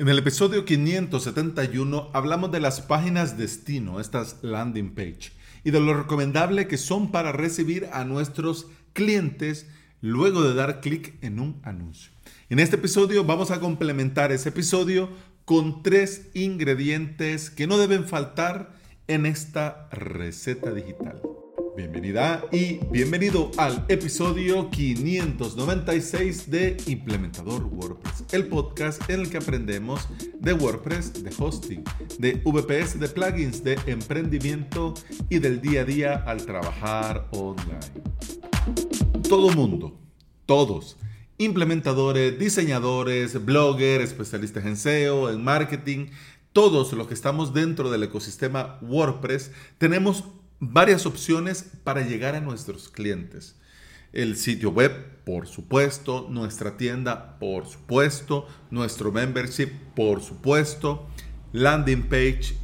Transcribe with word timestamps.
En 0.00 0.08
el 0.08 0.16
episodio 0.16 0.64
571 0.64 2.08
hablamos 2.14 2.50
de 2.50 2.58
las 2.58 2.80
páginas 2.80 3.36
destino, 3.36 4.00
estas 4.00 4.38
landing 4.40 4.94
page, 4.94 5.30
y 5.62 5.72
de 5.72 5.78
lo 5.78 5.92
recomendable 5.92 6.66
que 6.66 6.78
son 6.78 7.12
para 7.12 7.32
recibir 7.32 7.86
a 7.92 8.06
nuestros 8.06 8.66
clientes 8.94 9.66
luego 10.00 10.42
de 10.42 10.54
dar 10.54 10.80
clic 10.80 11.22
en 11.22 11.38
un 11.38 11.60
anuncio. 11.64 12.12
En 12.48 12.60
este 12.60 12.76
episodio 12.76 13.24
vamos 13.24 13.50
a 13.50 13.60
complementar 13.60 14.32
ese 14.32 14.48
episodio 14.48 15.10
con 15.44 15.82
tres 15.82 16.30
ingredientes 16.32 17.50
que 17.50 17.66
no 17.66 17.76
deben 17.76 18.06
faltar 18.08 18.72
en 19.06 19.26
esta 19.26 19.86
receta 19.92 20.72
digital. 20.72 21.20
Bienvenida 21.80 22.44
y 22.52 22.74
bienvenido 22.90 23.50
al 23.56 23.86
episodio 23.88 24.68
596 24.68 26.50
de 26.50 26.76
Implementador 26.86 27.64
WordPress, 27.64 28.24
el 28.32 28.48
podcast 28.48 29.08
en 29.08 29.20
el 29.20 29.30
que 29.30 29.38
aprendemos 29.38 30.06
de 30.38 30.52
WordPress, 30.52 31.24
de 31.24 31.32
hosting, 31.38 31.82
de 32.18 32.34
VPS, 32.44 33.00
de 33.00 33.08
plugins, 33.08 33.64
de 33.64 33.78
emprendimiento 33.86 34.92
y 35.30 35.38
del 35.38 35.62
día 35.62 35.80
a 35.80 35.84
día 35.84 36.14
al 36.26 36.44
trabajar 36.44 37.26
online. 37.30 37.80
Todo 39.26 39.48
mundo, 39.48 39.98
todos, 40.44 40.98
implementadores, 41.38 42.38
diseñadores, 42.38 43.42
bloggers, 43.42 44.04
especialistas 44.04 44.66
en 44.66 44.76
SEO, 44.76 45.30
en 45.30 45.42
marketing, 45.42 46.08
todos 46.52 46.92
los 46.92 47.06
que 47.06 47.14
estamos 47.14 47.54
dentro 47.54 47.90
del 47.90 48.02
ecosistema 48.02 48.78
WordPress 48.82 49.52
tenemos 49.78 50.24
varias 50.60 51.06
opciones 51.06 51.70
para 51.82 52.02
llegar 52.02 52.34
a 52.34 52.40
nuestros 52.40 52.88
clientes. 52.88 53.56
El 54.12 54.36
sitio 54.36 54.70
web, 54.70 55.22
por 55.24 55.46
supuesto, 55.46 56.26
nuestra 56.28 56.76
tienda, 56.76 57.38
por 57.38 57.66
supuesto, 57.66 58.46
nuestro 58.70 59.10
membership, 59.10 59.70
por 59.96 60.20
supuesto, 60.20 61.08
landing 61.52 62.08
page, 62.08 62.56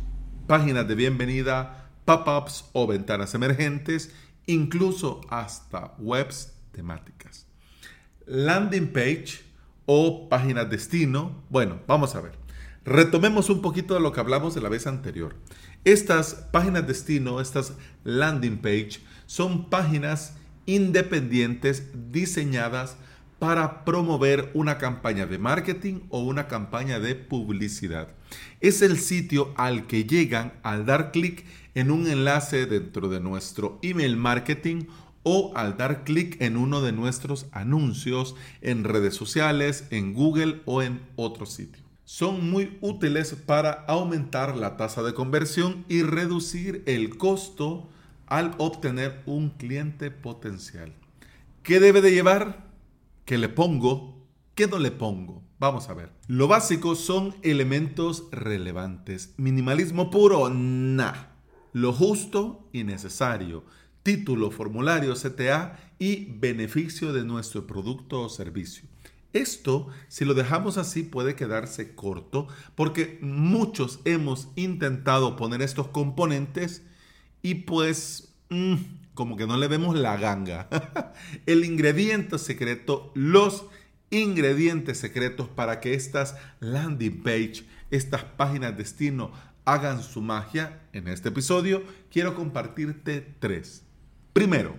páginas 0.47 0.87
de 0.87 0.95
bienvenida, 0.95 1.91
pop-ups 2.05 2.67
o 2.73 2.87
ventanas 2.87 3.35
emergentes, 3.35 4.13
incluso 4.47 5.23
hasta 5.31 5.95
webs 5.99 6.53
temáticas. 6.73 7.47
Landing 8.27 8.93
page 8.93 9.41
o 9.87 10.29
páginas 10.29 10.69
destino, 10.69 11.45
bueno, 11.49 11.81
vamos 11.87 12.15
a 12.15 12.21
ver. 12.21 12.33
Retomemos 12.85 13.51
un 13.51 13.63
poquito 13.63 13.95
de 13.95 14.01
lo 14.01 14.13
que 14.13 14.21
hablamos 14.21 14.55
de 14.55 14.61
la 14.61 14.69
vez 14.69 14.87
anterior. 14.87 15.35
Estas 15.87 16.35
páginas 16.51 16.85
destino, 16.85 17.41
estas 17.41 17.75
landing 18.03 18.59
page, 18.59 18.99
son 19.27 19.71
páginas 19.71 20.35
independientes 20.67 21.93
diseñadas 22.11 22.97
para 23.39 23.85
promover 23.85 24.51
una 24.55 24.79
campaña 24.79 25.27
de 25.27 25.39
marketing 25.39 26.01
o 26.09 26.25
una 26.25 26.49
campaña 26.49 26.99
de 26.99 27.15
publicidad. 27.15 28.09
Es 28.61 28.83
el 28.83 28.99
sitio 28.99 29.55
al 29.57 29.87
que 29.87 30.03
llegan 30.03 30.55
al 30.65 30.87
dar 30.87 31.13
clic 31.13 31.45
en 31.77 31.93
un 31.93 32.09
enlace 32.09 32.67
dentro 32.67 33.09
de 33.09 33.21
nuestro 33.21 33.79
email 33.83 34.17
marketing 34.17 34.87
o 35.23 35.53
al 35.55 35.77
dar 35.77 36.03
clic 36.03 36.37
en 36.43 36.57
uno 36.57 36.83
de 36.83 36.91
nuestros 36.91 37.47
anuncios 37.53 38.35
en 38.61 38.83
redes 38.83 39.15
sociales, 39.15 39.85
en 39.91 40.15
Google 40.15 40.63
o 40.65 40.83
en 40.83 41.01
otro 41.15 41.47
sitio 41.47 41.86
son 42.07 42.49
muy 42.51 42.79
útiles 42.81 43.35
para 43.35 43.73
aumentar 43.73 44.57
la 44.57 44.77
tasa 44.77 45.03
de 45.03 45.13
conversión 45.13 45.85
y 45.89 46.03
reducir 46.03 46.85
el 46.87 47.19
costo 47.19 47.89
al 48.27 48.55
obtener 48.59 49.23
un 49.27 49.51
cliente 49.51 50.13
potencial. 50.13 50.95
¿Qué 51.65 51.81
debe 51.81 52.01
de 52.01 52.13
llevar? 52.13 52.71
¿Qué 53.25 53.39
le 53.39 53.49
pongo? 53.49 54.25
¿Qué 54.55 54.69
no 54.69 54.79
le 54.79 54.93
pongo? 54.93 55.43
Vamos 55.59 55.89
a 55.89 55.95
ver. 55.95 56.13
Lo 56.29 56.47
básico 56.47 56.95
son 56.95 57.35
elementos 57.43 58.29
relevantes. 58.31 59.35
Minimalismo 59.37 60.09
puro, 60.09 60.49
nah. 60.49 61.31
Lo 61.73 61.93
justo 61.93 62.69
y 62.73 62.85
necesario. 62.85 63.65
Título, 64.05 64.53
formulario, 64.53 65.15
CTA 65.15 65.77
y 65.99 66.27
beneficio 66.39 67.13
de 67.13 67.25
nuestro 67.25 67.67
producto 67.67 68.23
o 68.23 68.29
servicio. 68.29 68.89
Esto, 69.37 69.89
si 70.09 70.25
lo 70.25 70.33
dejamos 70.33 70.79
así, 70.79 71.03
puede 71.03 71.35
quedarse 71.35 71.95
corto 71.95 72.49
porque 72.75 73.19
muchos 73.21 74.01
hemos 74.07 74.49
intentado 74.57 75.37
poner 75.37 75.61
estos 75.61 75.89
componentes 75.89 76.83
y 77.43 77.57
pues 77.57 78.33
mm, 78.49 78.77
como 79.13 79.37
que 79.37 79.47
no 79.47 79.59
le 79.59 79.69
vemos 79.69 79.95
la 79.95 80.17
ganga. 80.17 80.71
El 81.47 81.67
ingrediente 81.67 82.39
secreto, 82.39 83.13
los 83.15 83.67
ingredientes 84.09 84.97
secretos 84.97 85.49
para 85.49 85.81
que 85.81 85.93
estas 85.93 86.37
landing 86.61 87.23
page, 87.23 87.67
estas 87.91 88.25
páginas 88.25 88.75
destino 88.79 89.33
hagan 89.67 90.03
su 90.03 90.23
magia, 90.23 90.81
en 90.95 91.09
este 91.09 91.29
episodio 91.29 91.83
quiero 92.11 92.35
compartirte 92.35 93.21
tres. 93.39 93.83
Primero, 94.33 94.77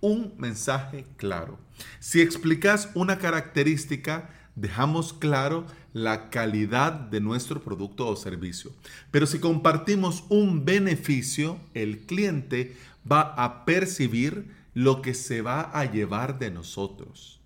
un 0.00 0.34
mensaje 0.38 1.04
claro. 1.16 1.58
Si 2.00 2.20
explicas 2.20 2.90
una 2.94 3.18
característica, 3.18 4.30
dejamos 4.54 5.12
claro 5.12 5.66
la 5.92 6.30
calidad 6.30 6.92
de 6.92 7.20
nuestro 7.20 7.62
producto 7.62 8.06
o 8.06 8.16
servicio. 8.16 8.72
Pero 9.10 9.26
si 9.26 9.38
compartimos 9.38 10.24
un 10.28 10.64
beneficio, 10.64 11.58
el 11.74 12.00
cliente 12.00 12.76
va 13.10 13.20
a 13.20 13.64
percibir 13.64 14.54
lo 14.74 15.02
que 15.02 15.14
se 15.14 15.42
va 15.42 15.62
a 15.62 15.90
llevar 15.90 16.38
de 16.38 16.50
nosotros. 16.50 17.40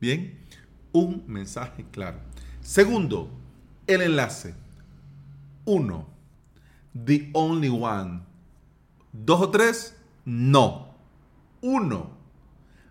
Bien, 0.00 0.38
un 0.92 1.24
mensaje 1.26 1.84
claro. 1.90 2.18
Segundo, 2.60 3.30
el 3.86 4.02
enlace. 4.02 4.54
Uno, 5.64 6.06
the 6.92 7.30
only 7.32 7.68
one. 7.68 8.20
Dos 9.12 9.40
o 9.40 9.50
tres, 9.50 9.96
no 10.24 10.83
uno. 11.64 12.18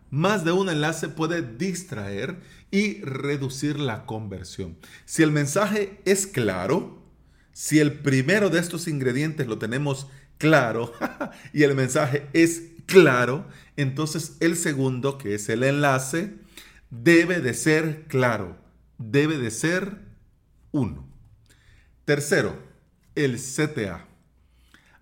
Más 0.10 0.44
de 0.44 0.52
un 0.52 0.68
enlace 0.68 1.08
puede 1.08 1.42
distraer 1.42 2.42
y 2.72 3.02
reducir 3.02 3.80
la 3.80 4.06
conversión. 4.06 4.78
Si 5.06 5.22
el 5.22 5.32
mensaje 5.32 6.02
es 6.06 6.26
claro, 6.26 7.04
si 7.52 7.80
el 7.80 7.94
primero 7.94 8.50
de 8.50 8.60
estos 8.60 8.88
ingredientes 8.88 9.48
lo 9.48 9.60
tenemos 9.60 10.08
claro 10.40 10.92
y 11.54 11.64
el 11.64 11.76
mensaje 11.76 12.28
es 12.34 12.64
claro, 12.88 13.48
entonces 13.78 14.38
el 14.40 14.56
segundo, 14.56 15.20
que 15.20 15.36
es 15.36 15.50
el 15.50 15.64
enlace, 15.64 16.34
debe 16.90 17.42
de 17.42 17.54
ser 17.54 18.06
claro, 18.08 18.58
debe 18.98 19.38
de 19.38 19.52
ser 19.52 20.00
uno. 20.72 21.08
Tercero, 22.06 22.58
el 23.14 23.38
CTA. 23.38 24.08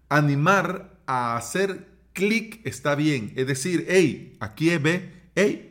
Animar 0.09 1.00
a 1.06 1.38
hacer 1.38 1.91
clic 2.13 2.61
está 2.66 2.95
bien. 2.95 3.33
Es 3.35 3.47
decir, 3.47 3.85
hey, 3.89 4.38
aquí 4.39 4.75
ve, 4.77 5.11
hey, 5.35 5.69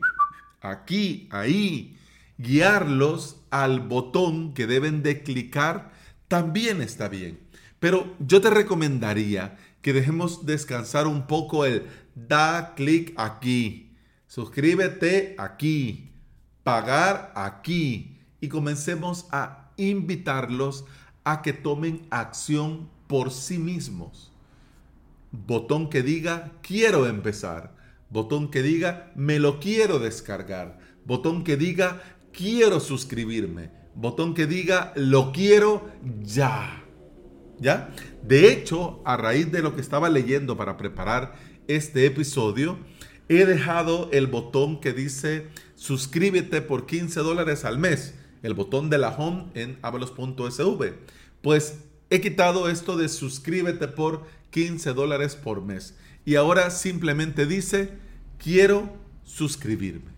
aquí, 0.60 1.28
ahí. 1.30 1.96
Guiarlos 2.38 3.36
al 3.50 3.80
botón 3.80 4.54
que 4.54 4.66
deben 4.66 5.02
de 5.02 5.22
clicar 5.22 5.92
también 6.28 6.80
está 6.80 7.08
bien. 7.08 7.40
Pero 7.80 8.14
yo 8.18 8.40
te 8.40 8.50
recomendaría 8.50 9.58
que 9.82 9.92
dejemos 9.92 10.46
descansar 10.46 11.06
un 11.06 11.26
poco 11.26 11.64
el 11.64 11.86
da 12.14 12.74
clic 12.74 13.14
aquí, 13.16 13.96
suscríbete 14.26 15.34
aquí, 15.38 16.12
pagar 16.62 17.32
aquí 17.34 18.18
y 18.40 18.48
comencemos 18.48 19.26
a 19.30 19.70
invitarlos 19.76 20.84
a 21.24 21.42
que 21.42 21.52
tomen 21.52 22.06
acción 22.10 22.88
por 23.06 23.30
sí 23.30 23.58
mismos. 23.58 24.32
Botón 25.32 25.88
que 25.88 26.02
diga 26.02 26.52
quiero 26.62 27.06
empezar. 27.06 27.76
Botón 28.08 28.50
que 28.50 28.62
diga 28.62 29.12
me 29.14 29.38
lo 29.38 29.60
quiero 29.60 29.98
descargar. 29.98 30.78
Botón 31.04 31.44
que 31.44 31.56
diga 31.56 32.02
quiero 32.32 32.80
suscribirme. 32.80 33.70
Botón 33.94 34.34
que 34.34 34.46
diga 34.46 34.92
lo 34.96 35.32
quiero 35.32 35.88
ya. 36.22 36.84
¿Ya? 37.58 37.94
De 38.22 38.50
hecho, 38.50 39.02
a 39.04 39.16
raíz 39.16 39.52
de 39.52 39.62
lo 39.62 39.74
que 39.74 39.82
estaba 39.82 40.08
leyendo 40.08 40.56
para 40.56 40.76
preparar 40.76 41.34
este 41.68 42.06
episodio, 42.06 42.78
he 43.28 43.44
dejado 43.44 44.08
el 44.12 44.26
botón 44.26 44.80
que 44.80 44.92
dice 44.92 45.48
suscríbete 45.74 46.62
por 46.62 46.86
15 46.86 47.20
dólares 47.20 47.64
al 47.64 47.78
mes. 47.78 48.14
El 48.42 48.54
botón 48.54 48.90
de 48.90 48.98
la 48.98 49.10
home 49.10 49.50
en 49.54 49.78
avalos.sv. 49.82 50.94
Pues 51.42 51.78
he 52.08 52.20
quitado 52.20 52.68
esto 52.68 52.96
de 52.96 53.08
suscríbete 53.08 53.86
por 53.88 54.24
15 54.50 54.92
dólares 54.92 55.36
por 55.36 55.62
mes. 55.62 55.94
Y 56.24 56.34
ahora 56.34 56.70
simplemente 56.70 57.46
dice, 57.46 57.90
quiero 58.38 58.96
suscribirme. 59.24 60.10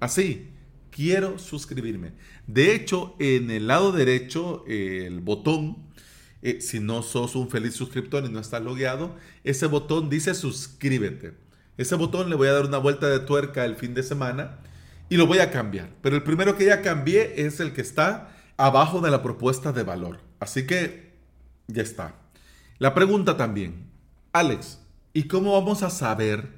Así, 0.00 0.48
quiero 0.90 1.38
suscribirme. 1.38 2.12
De 2.46 2.74
hecho, 2.74 3.14
en 3.18 3.50
el 3.50 3.66
lado 3.66 3.92
derecho, 3.92 4.64
el 4.66 5.20
botón, 5.20 5.76
eh, 6.42 6.60
si 6.60 6.80
no 6.80 7.02
sos 7.02 7.36
un 7.36 7.48
feliz 7.48 7.74
suscriptor 7.74 8.24
y 8.24 8.28
no 8.28 8.40
estás 8.40 8.62
logueado, 8.62 9.16
ese 9.44 9.66
botón 9.66 10.10
dice 10.10 10.34
suscríbete. 10.34 11.34
Ese 11.76 11.94
botón 11.94 12.28
le 12.28 12.36
voy 12.36 12.48
a 12.48 12.52
dar 12.52 12.66
una 12.66 12.78
vuelta 12.78 13.08
de 13.08 13.20
tuerca 13.20 13.64
el 13.64 13.76
fin 13.76 13.94
de 13.94 14.02
semana 14.02 14.58
y 15.08 15.16
lo 15.16 15.26
voy 15.26 15.38
a 15.38 15.50
cambiar. 15.50 15.90
Pero 16.02 16.16
el 16.16 16.22
primero 16.22 16.56
que 16.56 16.66
ya 16.66 16.82
cambié 16.82 17.44
es 17.46 17.60
el 17.60 17.72
que 17.72 17.80
está 17.80 18.36
abajo 18.56 19.00
de 19.00 19.10
la 19.10 19.22
propuesta 19.22 19.72
de 19.72 19.82
valor. 19.82 20.20
Así 20.40 20.66
que 20.66 21.12
ya 21.68 21.82
está. 21.82 22.21
La 22.82 22.94
pregunta 22.94 23.36
también, 23.36 23.92
Alex, 24.32 24.80
¿y 25.12 25.28
cómo 25.28 25.52
vamos 25.52 25.84
a 25.84 25.88
saber 25.88 26.48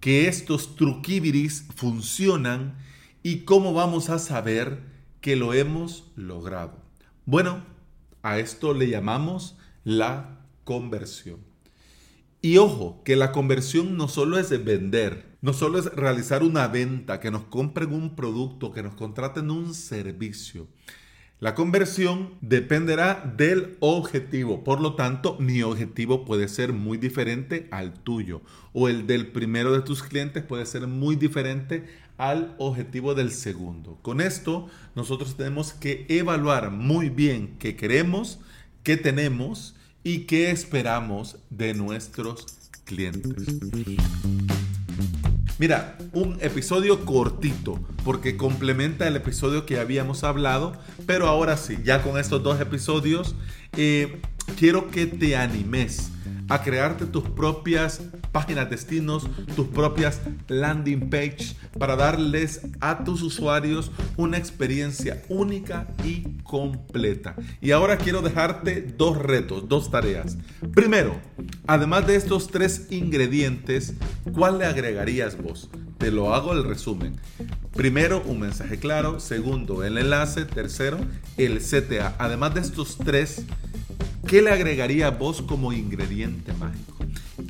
que 0.00 0.26
estos 0.26 0.74
truquibiris 0.74 1.68
funcionan 1.76 2.78
y 3.22 3.40
cómo 3.40 3.74
vamos 3.74 4.08
a 4.08 4.18
saber 4.18 4.80
que 5.20 5.36
lo 5.36 5.52
hemos 5.52 6.10
logrado? 6.16 6.82
Bueno, 7.26 7.62
a 8.22 8.38
esto 8.38 8.72
le 8.72 8.88
llamamos 8.88 9.58
la 9.84 10.46
conversión. 10.64 11.40
Y 12.40 12.56
ojo, 12.56 13.02
que 13.04 13.14
la 13.14 13.30
conversión 13.30 13.98
no 13.98 14.08
solo 14.08 14.38
es 14.38 14.48
de 14.48 14.56
vender, 14.56 15.36
no 15.42 15.52
solo 15.52 15.78
es 15.78 15.94
realizar 15.94 16.42
una 16.42 16.68
venta, 16.68 17.20
que 17.20 17.30
nos 17.30 17.42
compren 17.42 17.92
un 17.92 18.16
producto, 18.16 18.72
que 18.72 18.82
nos 18.82 18.94
contraten 18.94 19.50
un 19.50 19.74
servicio. 19.74 20.68
La 21.38 21.54
conversión 21.54 22.30
dependerá 22.40 23.34
del 23.36 23.76
objetivo, 23.80 24.64
por 24.64 24.80
lo 24.80 24.94
tanto 24.94 25.36
mi 25.38 25.60
objetivo 25.62 26.24
puede 26.24 26.48
ser 26.48 26.72
muy 26.72 26.96
diferente 26.96 27.68
al 27.70 27.92
tuyo 27.92 28.40
o 28.72 28.88
el 28.88 29.06
del 29.06 29.26
primero 29.26 29.74
de 29.74 29.82
tus 29.82 30.02
clientes 30.02 30.42
puede 30.42 30.64
ser 30.64 30.86
muy 30.86 31.14
diferente 31.14 31.84
al 32.16 32.54
objetivo 32.56 33.14
del 33.14 33.30
segundo. 33.30 33.98
Con 34.00 34.22
esto 34.22 34.68
nosotros 34.94 35.36
tenemos 35.36 35.74
que 35.74 36.06
evaluar 36.08 36.70
muy 36.70 37.10
bien 37.10 37.56
qué 37.58 37.76
queremos, 37.76 38.40
qué 38.82 38.96
tenemos 38.96 39.76
y 40.02 40.20
qué 40.20 40.50
esperamos 40.50 41.36
de 41.50 41.74
nuestros 41.74 42.46
clientes. 42.86 43.60
Mira, 45.58 45.96
un 46.12 46.36
episodio 46.42 47.06
cortito, 47.06 47.80
porque 48.04 48.36
complementa 48.36 49.08
el 49.08 49.16
episodio 49.16 49.64
que 49.64 49.78
habíamos 49.78 50.22
hablado, 50.22 50.74
pero 51.06 51.28
ahora 51.28 51.56
sí, 51.56 51.78
ya 51.82 52.02
con 52.02 52.18
estos 52.18 52.42
dos 52.42 52.60
episodios, 52.60 53.34
eh, 53.74 54.20
quiero 54.58 54.90
que 54.90 55.06
te 55.06 55.34
animes 55.34 56.10
a 56.50 56.62
crearte 56.62 57.06
tus 57.06 57.24
propias 57.30 58.02
páginas 58.36 58.68
destinos, 58.68 59.26
tus 59.54 59.66
propias 59.68 60.20
landing 60.48 61.08
page 61.08 61.56
para 61.78 61.96
darles 61.96 62.60
a 62.80 63.02
tus 63.02 63.22
usuarios 63.22 63.90
una 64.18 64.36
experiencia 64.36 65.22
única 65.30 65.88
y 66.04 66.36
completa. 66.42 67.34
Y 67.62 67.70
ahora 67.70 67.96
quiero 67.96 68.20
dejarte 68.20 68.82
dos 68.82 69.16
retos, 69.16 69.70
dos 69.70 69.90
tareas. 69.90 70.36
Primero, 70.74 71.18
además 71.66 72.06
de 72.06 72.16
estos 72.16 72.48
tres 72.48 72.88
ingredientes, 72.90 73.94
¿cuál 74.34 74.58
le 74.58 74.66
agregarías 74.66 75.42
vos? 75.42 75.70
Te 75.96 76.10
lo 76.10 76.34
hago 76.34 76.52
el 76.52 76.64
resumen. 76.64 77.16
Primero, 77.72 78.22
un 78.26 78.40
mensaje 78.40 78.78
claro. 78.78 79.18
Segundo, 79.18 79.82
el 79.82 79.96
enlace. 79.96 80.44
Tercero, 80.44 80.98
el 81.38 81.60
CTA. 81.60 82.16
Además 82.18 82.52
de 82.52 82.60
estos 82.60 82.98
tres, 82.98 83.46
¿qué 84.28 84.42
le 84.42 84.50
agregaría 84.50 85.08
vos 85.08 85.40
como 85.40 85.72
ingrediente 85.72 86.52
mágico? 86.52 86.95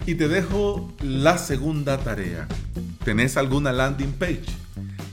Y 0.07 0.15
te 0.15 0.29
dejo 0.29 0.89
la 1.03 1.37
segunda 1.37 1.99
tarea. 1.99 2.47
¿Tenés 3.05 3.37
alguna 3.37 3.73
landing 3.73 4.13
page? 4.13 4.45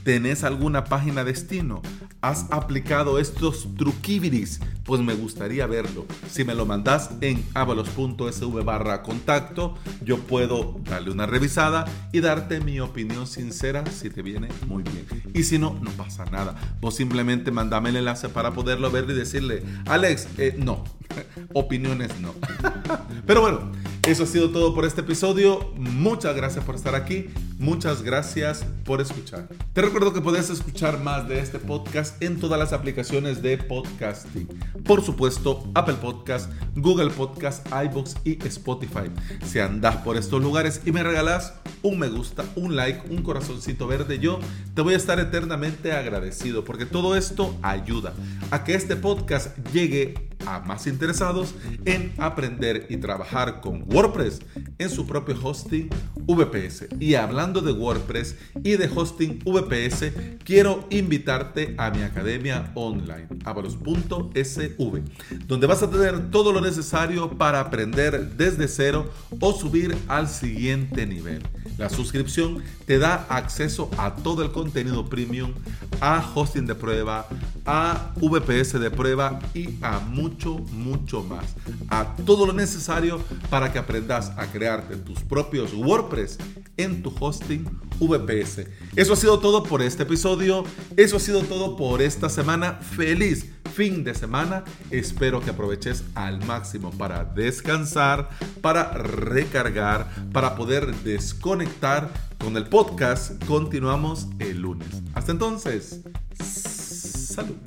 ¿Tenés 0.04 0.44
alguna 0.44 0.84
página 0.84 1.24
destino? 1.24 1.82
¿Has 2.22 2.46
aplicado 2.52 3.18
estos 3.18 3.68
truquibiris? 3.76 4.60
Pues 4.84 5.02
me 5.02 5.16
gustaría 5.16 5.66
verlo. 5.66 6.06
Si 6.30 6.44
me 6.44 6.54
lo 6.54 6.68
mandas 6.68 7.10
en 7.22 7.44
avalos.sv 7.56 8.64
barra 8.64 9.02
contacto, 9.02 9.76
yo 10.06 10.20
puedo 10.20 10.80
darle 10.84 11.10
una 11.10 11.26
revisada 11.26 11.86
y 12.12 12.20
darte 12.20 12.60
mi 12.62 12.80
opinión 12.80 13.26
sincera 13.26 13.84
si 13.88 14.12
te 14.12 14.22
viene 14.22 14.50
muy 14.68 14.84
bien. 14.84 15.08
Y 15.34 15.44
si 15.44 15.58
no, 15.58 15.76
no 15.82 15.90
pasa 15.92 16.26
nada. 16.26 16.56
Vos 16.80 16.96
simplemente 16.96 17.50
mandame 17.50 17.90
el 17.90 17.96
enlace 17.96 18.30
para 18.30 18.52
poderlo 18.52 18.92
ver 18.92 19.10
y 19.10 19.14
decirle, 19.14 19.64
Alex, 19.88 20.28
eh, 20.38 20.56
no, 20.56 20.84
opiniones 21.54 22.12
no. 22.22 22.36
Pero 23.26 23.42
bueno, 23.42 23.72
eso 24.08 24.24
ha 24.24 24.26
sido 24.26 24.50
todo 24.50 24.76
por 24.76 24.86
este 24.86 25.02
episodio. 25.02 25.72
Muchas 25.78 26.36
gracias 26.36 26.66
por 26.66 26.76
estar 26.76 26.94
aquí. 26.94 27.28
Muchas 27.58 28.02
gracias 28.02 28.66
por 28.84 29.00
escuchar. 29.00 29.48
Te 29.72 29.82
recuerdo 29.82 30.14
que 30.14 30.20
puedes 30.20 30.50
escuchar 30.50 31.00
más 31.02 31.30
de 31.30 31.40
este 31.40 31.58
podcast 31.58 32.22
en 32.22 32.38
todas 32.38 32.60
las 32.60 32.74
aplicaciones 32.74 33.42
de 33.42 33.58
podcasting. 33.58 34.48
Por 34.84 35.04
supuesto, 35.04 35.64
Apple 35.74 35.96
Podcast, 35.96 36.52
Google 36.76 37.12
Podcast, 37.12 37.66
iBox 37.68 38.18
y 38.26 38.46
Spotify. 38.46 39.10
Si 39.46 39.60
andas 39.60 39.96
por 39.98 40.18
estos 40.18 40.44
lugares 40.44 40.82
y 40.86 40.92
me 40.92 41.02
regalas 41.02 41.54
un 41.82 42.00
me 42.00 42.10
gusta, 42.10 42.44
un 42.56 42.76
like, 42.76 43.10
un 43.10 43.24
corazoncito 43.24 43.88
verde, 43.88 44.20
yo 44.20 44.40
te 44.74 44.82
voy 44.82 44.96
a 44.96 44.98
estar 44.98 45.20
eternamente 45.20 45.92
agradecido 45.92 46.64
porque 46.64 46.86
todo 46.86 47.16
esto 47.16 47.56
ayuda 47.62 48.14
a 48.52 48.64
que 48.64 48.74
este 48.74 48.96
podcast 48.96 49.58
llegue 49.74 50.16
a 50.46 50.60
más 50.60 50.88
interesados 50.88 51.56
en 51.86 52.14
aprender 52.18 52.88
y 52.90 52.98
trabajar 52.98 53.62
con 53.62 53.84
WordPress 53.92 54.42
en 54.78 54.90
su 54.90 55.06
propio 55.06 55.36
hosting 55.42 55.90
VPS. 56.26 56.88
Y 57.00 57.16
hablando 57.16 57.62
de 57.62 57.72
WordPress 57.72 58.36
y 58.64 58.78
de 58.78 58.90
hosting 58.94 59.40
VPS, 59.46 60.12
quiero 60.44 60.86
invitarte 60.90 61.76
a 61.78 61.92
mi 61.92 62.02
academia 62.02 62.72
online, 62.76 63.28
avalos.sv, 63.46 65.02
donde 65.48 65.68
vas 65.68 65.84
a 65.84 65.90
tener 65.90 66.32
todo 66.32 66.52
lo 66.52 66.62
necesario 66.62 67.38
para 67.38 67.60
aprender 67.60 68.36
desde 68.38 68.68
cero 68.68 69.10
o 69.40 69.54
subir 69.54 69.96
al 70.08 70.28
siguiente 70.28 71.06
nivel. 71.06 71.44
La 71.78 71.90
suscripción 71.90 72.64
te 72.86 73.00
da 73.00 73.26
acceso 73.30 73.90
a 73.98 74.16
todo 74.16 74.44
el 74.44 74.52
contenido 74.52 75.10
premium, 75.10 75.54
a 76.02 76.32
hosting 76.34 76.66
de 76.66 76.76
prueba, 76.76 77.28
a 77.66 78.12
VPS 78.16 78.80
de 78.80 78.92
prueba 78.92 79.40
y 79.54 79.78
a 79.82 80.00
mucho, 80.00 80.58
mucho 80.72 81.24
más. 81.24 81.56
A 81.90 82.16
todo 82.26 82.46
lo 82.46 82.54
necesario 82.54 83.22
para 83.50 83.72
que 83.72 83.80
aprendas 83.80 84.32
a 84.38 84.48
crearte 84.48 84.98
tus 84.98 85.22
propios 85.22 85.74
WordPress 85.74 86.38
en 86.78 87.02
tu 87.02 87.14
hosting 87.20 87.66
VPS. 88.00 88.68
Eso 88.96 89.14
ha 89.14 89.16
sido 89.16 89.40
todo 89.40 89.64
por 89.64 89.82
este 89.82 90.04
episodio. 90.04 90.64
Eso 90.98 91.18
ha 91.18 91.20
sido 91.20 91.42
todo 91.44 91.76
por 91.76 92.02
esta 92.02 92.30
semana. 92.30 92.74
Feliz 92.74 93.48
fin 93.74 94.04
de 94.04 94.14
semana. 94.14 94.64
Espero 94.92 95.42
que 95.42 95.50
aproveches 95.50 96.04
al 96.16 96.46
máximo 96.46 96.92
para 96.92 97.26
descansar, 97.26 98.30
para 98.62 98.94
recargar, 98.94 100.08
para 100.32 100.56
poder 100.56 100.94
desconectar 100.98 102.10
con 102.38 102.56
el 102.56 102.68
podcast. 102.68 103.44
Continuamos 103.46 104.28
el 104.40 104.62
lunes. 104.62 104.90
Hasta 105.16 105.32
entonces. 105.32 106.02
Salud. 106.40 107.58